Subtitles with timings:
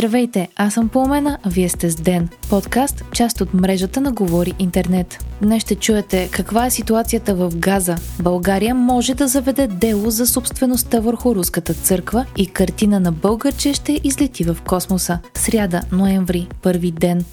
[0.00, 2.28] Здравейте, аз съм Пламена, а вие сте с Ден.
[2.50, 5.24] Подкаст, част от мрежата на Говори Интернет.
[5.42, 7.96] Днес ще чуете каква е ситуацията в Газа.
[8.22, 14.00] България може да заведе дело за собствеността върху руската църква и картина на българче ще
[14.04, 15.18] излети в космоса.
[15.34, 17.24] Сряда, ноември, първи ден.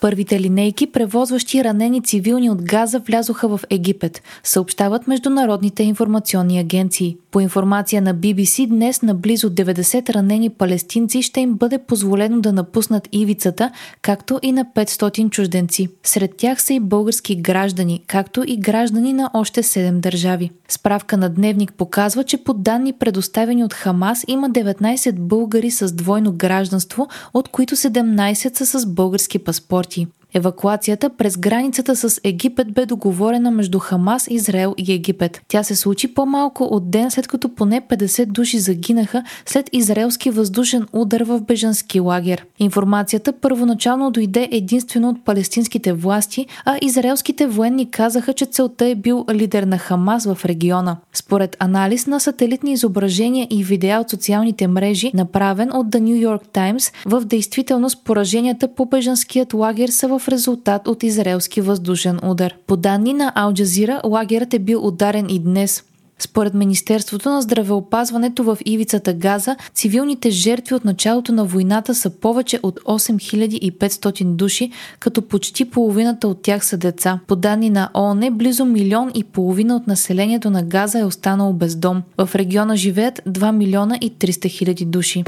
[0.00, 7.16] Първите линейки, превозващи ранени цивилни от Газа, влязоха в Египет, съобщават международните информационни агенции.
[7.30, 12.52] По информация на BBC, днес на близо 90 ранени палестинци ще им бъде позволено да
[12.52, 13.70] напуснат ивицата,
[14.02, 15.88] както и на 500 чужденци.
[16.04, 20.50] Сред тях са и български граждани, както и граждани на още 7 държави.
[20.68, 26.32] Справка на Дневник показва, че по данни предоставени от Хамас има 19 българи с двойно
[26.32, 30.06] гражданство, от които 17 са с български паспорти.
[30.34, 35.42] Евакуацията през границата с Египет бе договорена между Хамас, Израел и Египет.
[35.48, 40.86] Тя се случи по-малко от ден след като поне 50 души загинаха след израелски въздушен
[40.92, 42.46] удар в бежански лагер.
[42.58, 49.24] Информацията първоначално дойде единствено от палестинските власти, а израелските военни казаха, че целта е бил
[49.32, 50.96] лидер на Хамас в региона.
[51.12, 56.42] Според анализ на сателитни изображения и видеа от социалните мрежи, направен от The New York
[56.54, 62.54] Times, в действителност пораженията по бежанският лагер са в в резултат от израелски въздушен удар.
[62.66, 65.84] По данни на Ал Джазира, лагерът е бил ударен и днес.
[66.22, 72.60] Според Министерството на здравеопазването в ивицата Газа, цивилните жертви от началото на войната са повече
[72.62, 77.20] от 8500 души, като почти половината от тях са деца.
[77.26, 81.76] По данни на ООН, близо милион и половина от населението на Газа е останало без
[81.76, 82.02] дом.
[82.18, 85.24] В региона живеят 2 милиона и 300 хиляди души.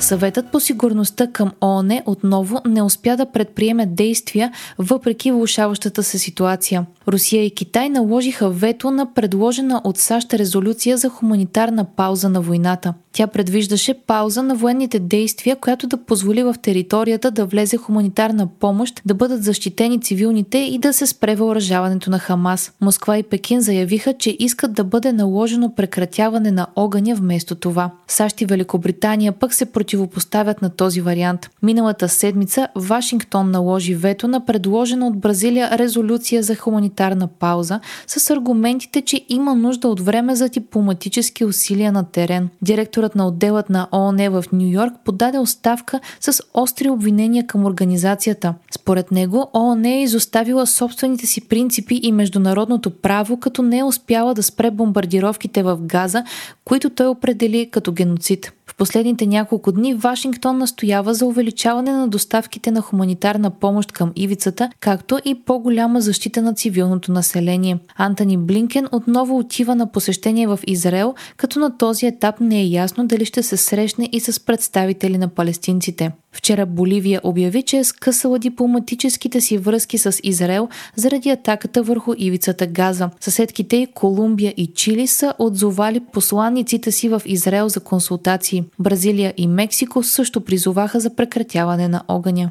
[0.00, 6.86] Съветът по сигурността към ООН отново не успя да предприеме действия въпреки влушаващата се ситуация.
[7.08, 12.94] Русия и Китай наложиха вето на предложена от САЩ резолюция за хуманитарна пауза на войната.
[13.12, 19.02] Тя предвиждаше пауза на военните действия, която да позволи в територията да влезе хуманитарна помощ,
[19.06, 22.72] да бъдат защитени цивилните и да се спре въоръжаването на Хамас.
[22.80, 27.90] Москва и Пекин заявиха, че искат да бъде наложено прекратяване на огъня вместо това.
[28.08, 31.50] САЩ и Великобритания пък се противопоставят на този вариант.
[31.62, 39.02] Миналата седмица Вашингтон наложи вето на предложена от Бразилия резолюция за хуманитарна пауза с аргументите,
[39.02, 42.48] че има нужда от време за дипломатически усилия на терен.
[42.62, 47.64] Директорът директорът на отделът на ООН в Нью Йорк подаде оставка с остри обвинения към
[47.64, 48.54] организацията.
[48.70, 54.34] Според него ООН е изоставила собствените си принципи и международното право, като не е успяла
[54.34, 56.24] да спре бомбардировките в Газа,
[56.64, 58.52] които той определи като геноцид.
[58.68, 64.70] В последните няколко дни Вашингтон настоява за увеличаване на доставките на хуманитарна помощ към ивицата,
[64.80, 67.78] както и по-голяма защита на цивилното население.
[67.96, 73.06] Антони Блинкен отново отива на посещение в Израел, като на този етап не е ясно
[73.06, 76.12] дали ще се срещне и с представители на палестинците.
[76.32, 82.66] Вчера Боливия обяви, че е скъсала дипломатическите си връзки с Израел заради атаката върху ивицата
[82.66, 83.10] Газа.
[83.20, 88.64] Съседките и Колумбия и Чили са отзовали посланниците си в Израел за консултации.
[88.78, 92.50] Бразилия и Мексико също призоваха за прекратяване на огъня.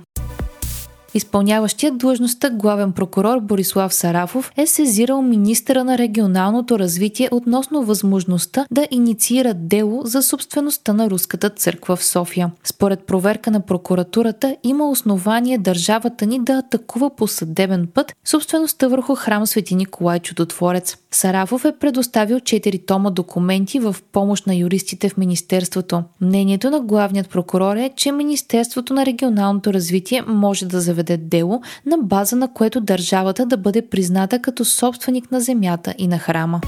[1.17, 8.87] Изпълняващият длъжността главен прокурор Борислав Сарафов е сезирал министъра на регионалното развитие относно възможността да
[8.91, 12.51] инициира дело за собствеността на Руската църква в София.
[12.63, 19.15] Според проверка на прокуратурата има основание държавата ни да атакува по съдебен път собствеността върху
[19.15, 20.97] храм Свети Николай Чудотворец.
[21.11, 26.03] Сарафов е предоставил 4 тома документи в помощ на юристите в Министерството.
[26.21, 31.61] Мнението на главният прокурор е, че Министерството на регионалното развитие може да заведе заведе дело,
[31.85, 36.61] на база на което държавата да бъде призната като собственик на земята и на храма.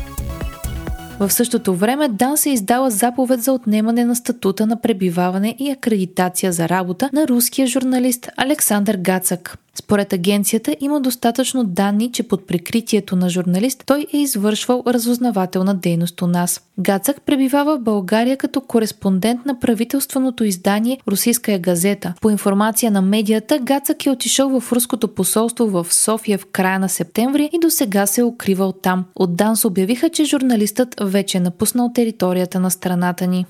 [1.19, 6.51] В същото време Дан се издала заповед за отнемане на статута на пребиваване и акредитация
[6.51, 9.57] за работа на руския журналист Александър Гацък.
[9.75, 16.21] Според агенцията има достатъчно данни, че под прикритието на журналист той е извършвал разузнавателна дейност
[16.21, 16.62] у нас.
[16.80, 22.13] Гацък пребивава в България като кореспондент на правителственото издание Русийская газета.
[22.21, 26.89] По информация на медията, Гацък е отишъл в руското посолство в София в края на
[26.89, 29.06] септември и до сега се е укривал там.
[29.16, 33.45] От ДАНС обявиха, че журналистът вече е напуснал територията на страната ни.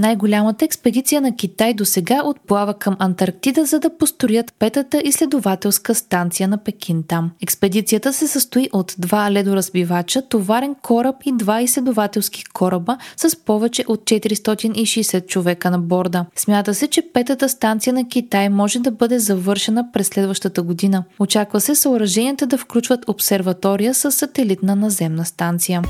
[0.00, 6.48] Най-голямата експедиция на Китай до сега отплава към Антарктида, за да построят петата изследователска станция
[6.48, 7.30] на Пекин там.
[7.42, 14.00] Експедицията се състои от два ледоразбивача, товарен кораб и два изследователски кораба с повече от
[14.00, 16.26] 460 човека на борда.
[16.36, 21.04] Смята се, че петата станция на Китай може да бъде завършена през следващата година.
[21.18, 25.82] Очаква се съоръженията да включват обсерватория с сателитна наземна станция.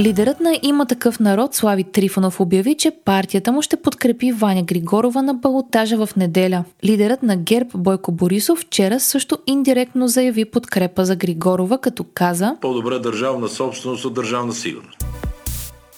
[0.00, 5.22] Лидерът на има такъв народ Слави Трифонов обяви, че партията му ще подкрепи Ваня Григорова
[5.22, 6.64] на балотажа в неделя.
[6.84, 12.98] Лидерът на ГЕРБ Бойко Борисов вчера също индиректно заяви подкрепа за Григорова, като каза По-добре
[12.98, 15.05] държавна собственост от държавна сигурност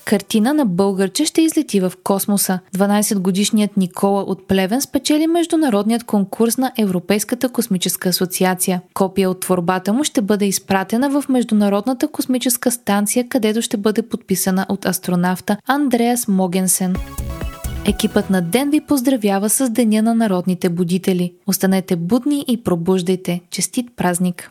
[0.09, 2.59] картина на българче ще излети в космоса.
[2.77, 8.81] 12-годишният Никола от Плевен спечели международният конкурс на Европейската космическа асоциация.
[8.95, 14.67] Копия от творбата му ще бъде изпратена в Международната космическа станция, където ще бъде подписана
[14.69, 16.97] от астронавта Андреас Могенсен.
[17.87, 21.33] Екипът на Ден ви поздравява с Деня на народните будители.
[21.47, 23.41] Останете будни и пробуждайте.
[23.51, 24.51] Честит празник!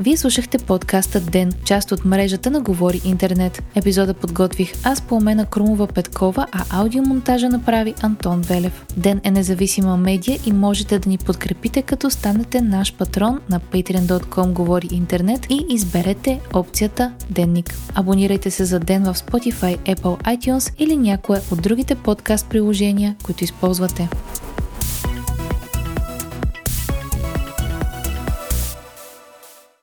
[0.00, 3.62] Вие слушахте подкаста Ден, част от мрежата на Говори Интернет.
[3.74, 8.86] Епизода подготвих аз по умена Крумова Петкова, а аудиомонтажа направи Антон Велев.
[8.96, 14.52] Ден е независима медия и можете да ни подкрепите като станете наш патрон на patreon.com
[14.52, 17.74] Говори Интернет и изберете опцията Денник.
[17.94, 23.44] Абонирайте се за Ден в Spotify, Apple, iTunes или някое от другите подкаст приложения, които
[23.44, 24.08] използвате.